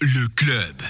[0.00, 0.82] Le club.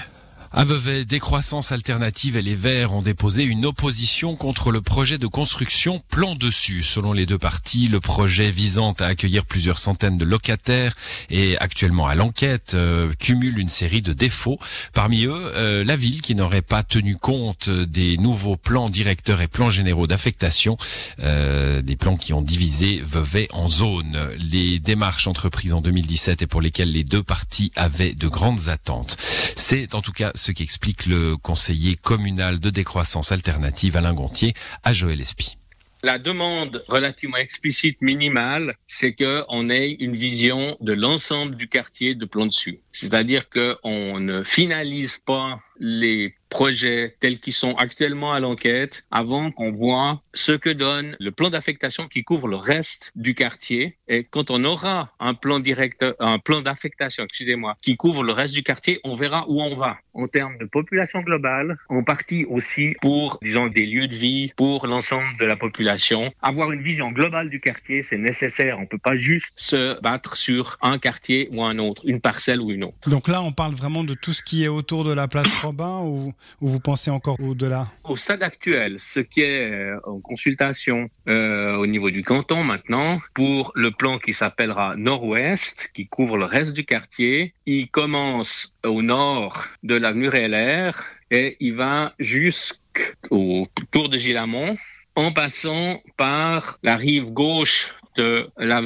[0.53, 5.25] À Vevey, Décroissance Alternative et les Verts ont déposé une opposition contre le projet de
[5.25, 6.83] construction Plan Dessus.
[6.83, 10.93] Selon les deux parties, le projet visant à accueillir plusieurs centaines de locataires
[11.29, 14.59] et actuellement à l'enquête euh, cumule une série de défauts.
[14.91, 19.47] Parmi eux, euh, la ville qui n'aurait pas tenu compte des nouveaux plans directeurs et
[19.47, 20.75] plans généraux d'affectation,
[21.21, 24.19] euh, des plans qui ont divisé Vevey en zones.
[24.51, 29.15] Les démarches entreprises en 2017 et pour lesquelles les deux parties avaient de grandes attentes.
[29.55, 34.91] C'est en tout cas ce qu'explique le conseiller communal de décroissance alternative Alain Gontier à
[34.91, 35.57] Joël Espy.
[36.03, 42.25] La demande relativement explicite minimale, c'est qu'on ait une vision de l'ensemble du quartier de
[42.25, 42.79] plan dessus.
[42.91, 49.71] C'est-à-dire qu'on ne finalise pas les projets tels qu'ils sont actuellement à l'enquête avant qu'on
[49.71, 53.95] voit ce que donne le plan d'affectation qui couvre le reste du quartier.
[54.07, 58.53] Et quand on aura un plan direct, un plan d'affectation, excusez-moi, qui couvre le reste
[58.53, 62.95] du quartier, on verra où on va en termes de population globale, en partie aussi
[63.01, 66.31] pour, disons, des lieux de vie, pour l'ensemble de la population.
[66.41, 68.79] Avoir une vision globale du quartier, c'est nécessaire.
[68.79, 72.71] On peut pas juste se battre sur un quartier ou un autre, une parcelle ou
[72.71, 73.09] une autre.
[73.09, 76.01] Donc là, on parle vraiment de tout ce qui est autour de la place Robin
[76.03, 77.87] ou, ou vous pensez encore au-delà?
[78.03, 83.17] Au stade actuel, ce qui est euh, en consultation euh, au niveau du canton maintenant,
[83.35, 89.01] pour le plan qui s'appellera Nord-Ouest, qui couvre le reste du quartier, il commence au
[89.01, 90.91] nord de l'avenue RLR
[91.31, 94.75] et il va jusqu'au tour de Gilamont
[95.15, 98.81] en passant par la rive gauche de la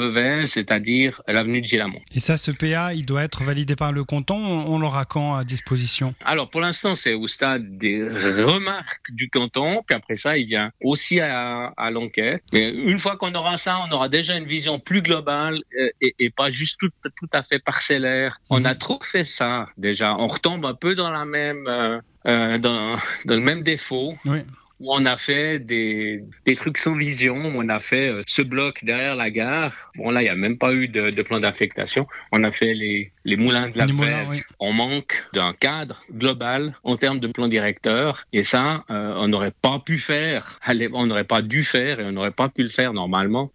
[0.46, 2.00] c'est-à-dire l'avenue de Gilamont.
[2.16, 4.38] Et ça, ce PA, il doit être validé par le canton.
[4.38, 6.14] On l'aura quand à disposition?
[6.24, 9.82] Alors, pour l'instant, c'est au stade des remarques du canton.
[9.86, 12.44] Puis après ça, il vient aussi à, à l'enquête.
[12.54, 16.16] Mais une fois qu'on aura ça, on aura déjà une vision plus globale euh, et,
[16.20, 18.40] et pas juste tout, tout, à fait parcellaire.
[18.50, 20.16] On a trop fait ça déjà.
[20.18, 24.16] On retombe un peu dans la même, euh, euh dans, dans le même défaut.
[24.26, 24.40] Oui
[24.86, 28.84] où on a fait des, des trucs sans vision, on a fait euh, ce bloc
[28.84, 29.74] derrière la gare.
[29.96, 32.06] Bon là, il n'y a même pas eu de, de plan d'affectation.
[32.32, 33.86] On a fait les, les moulins de la
[34.30, 34.42] oui.
[34.60, 38.26] On manque d'un cadre global en termes de plan directeur.
[38.32, 40.60] Et ça, euh, on n'aurait pas pu faire,
[40.94, 43.52] on n'aurait pas dû faire et on n'aurait pas pu le faire normalement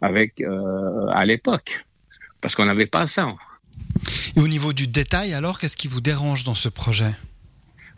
[0.00, 1.84] avec euh, à l'époque.
[2.40, 3.34] Parce qu'on n'avait pas ça.
[4.34, 7.12] Et au niveau du détail, alors, qu'est-ce qui vous dérange dans ce projet?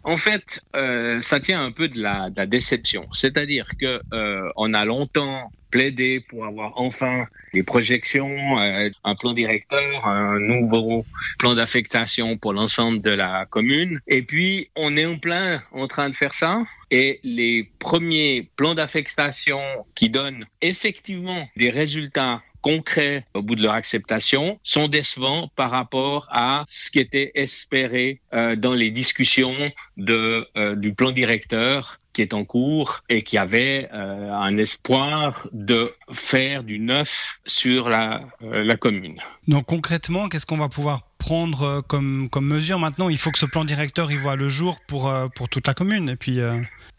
[0.04, 3.08] En fait, euh, ça tient un peu de la, de la déception.
[3.12, 9.32] C'est-à-dire que euh, on a longtemps plaidé pour avoir enfin des projections, euh, un plan
[9.32, 11.06] directeur, un nouveau
[11.38, 13.98] plan d'affectation pour l'ensemble de la commune.
[14.06, 16.62] Et puis, on est en plein en train de faire ça.
[16.90, 19.60] Et les premiers plans d'affectation
[19.94, 26.26] qui donnent effectivement des résultats concrets au bout de leur acceptation sont décevants par rapport
[26.30, 29.54] à ce qui était espéré euh, dans les discussions
[29.96, 35.48] de, euh, du plan directeur qui est en cours et qui avait euh, un espoir
[35.52, 39.18] de faire du neuf sur la, euh, la commune.
[39.48, 43.08] Donc concrètement, qu'est-ce qu'on va pouvoir prendre comme, comme mesure maintenant?
[43.08, 45.72] Il faut que ce plan directeur y voit le jour pour, euh, pour toute la
[45.74, 46.10] commune.
[46.10, 46.38] Et puis,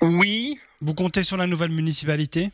[0.02, 2.50] Oui, vous comptez sur la nouvelle municipalité?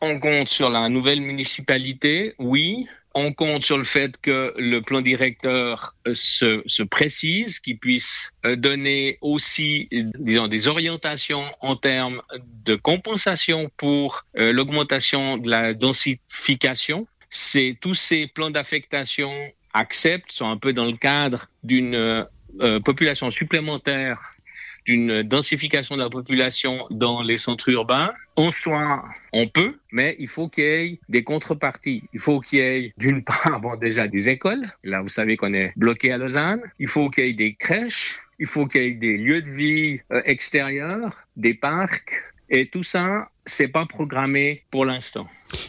[0.00, 2.86] On compte sur la nouvelle municipalité, oui.
[3.14, 8.32] On compte sur le fait que le plan directeur euh, se, se précise, qu'il puisse
[8.44, 12.20] euh, donner aussi, disons, des orientations en termes
[12.64, 17.06] de compensation pour euh, l'augmentation de la densification.
[17.30, 19.32] C'est tous ces plans d'affectation
[19.72, 22.26] acceptent, sont un peu dans le cadre d'une
[22.84, 24.35] population supplémentaire
[24.86, 28.12] d'une densification de la population dans les centres urbains.
[28.36, 32.04] En soi, on peut, mais il faut qu'il y ait des contreparties.
[32.12, 34.66] Il faut qu'il y ait, d'une part, bon, déjà des écoles.
[34.84, 36.62] Là, vous savez qu'on est bloqué à Lausanne.
[36.78, 38.18] Il faut qu'il y ait des crèches.
[38.38, 42.12] Il faut qu'il y ait des lieux de vie euh, extérieurs, des parcs.
[42.48, 45.26] Et tout ça, c'est pas programmé pour l'instant.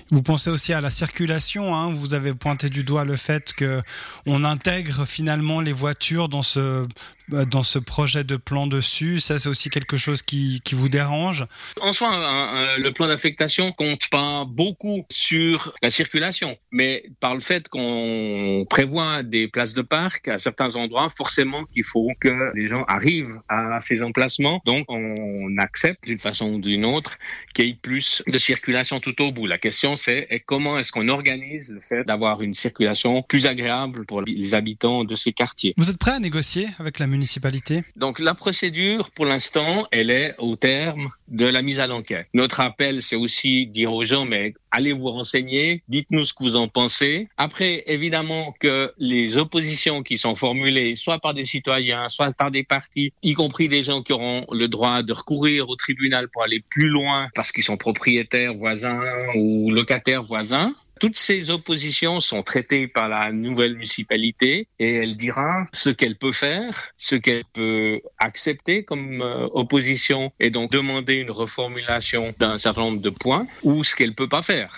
[0.09, 1.75] Vous pensez aussi à la circulation.
[1.75, 3.81] Hein vous avez pointé du doigt le fait que
[4.25, 6.87] on intègre finalement les voitures dans ce
[7.29, 9.19] dans ce projet de plan dessus.
[9.19, 11.45] Ça, c'est aussi quelque chose qui, qui vous dérange?
[11.81, 17.33] En soi, un, un, le plan d'affectation compte pas beaucoup sur la circulation, mais par
[17.33, 22.51] le fait qu'on prévoit des places de parc à certains endroits, forcément qu'il faut que
[22.55, 24.61] les gens arrivent à ces emplacements.
[24.65, 27.17] Donc, on accepte d'une façon ou d'une autre
[27.53, 29.47] qu'il plus de circulation tout au bout.
[29.47, 34.21] La question, c'est comment est-ce qu'on organise le fait d'avoir une circulation plus agréable pour
[34.21, 35.73] les habitants de ces quartiers?
[35.77, 37.83] Vous êtes prêt à négocier avec la municipalité?
[37.95, 42.27] Donc la procédure, pour l'instant, elle est au terme de la mise à l'enquête.
[42.33, 46.55] Notre appel, c'est aussi dire aux gens, mais allez vous renseigner, dites-nous ce que vous
[46.55, 47.29] en pensez.
[47.37, 52.63] Après, évidemment que les oppositions qui sont formulées, soit par des citoyens, soit par des
[52.63, 56.63] partis, y compris des gens qui auront le droit de recourir au tribunal pour aller
[56.69, 59.01] plus loin parce qu'ils sont propriétaires voisins
[59.35, 65.65] ou locataires voisins, toutes ces oppositions sont traitées par la nouvelle municipalité et elle dira
[65.73, 71.31] ce qu'elle peut faire, ce qu'elle peut accepter comme euh, opposition et donc demander une
[71.31, 74.77] reformulation d'un certain nombre de points ou ce qu'elle peut pas faire.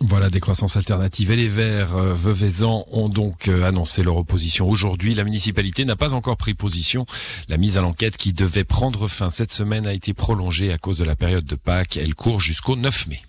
[0.00, 5.14] Voilà, des croissances alternatives et les Verts euh, ont donc euh, annoncé leur opposition aujourd'hui.
[5.14, 7.06] La municipalité n'a pas encore pris position.
[7.48, 10.98] La mise à l'enquête qui devait prendre fin cette semaine a été prolongée à cause
[10.98, 11.96] de la période de Pâques.
[11.96, 13.22] Elle court jusqu'au 9 mai.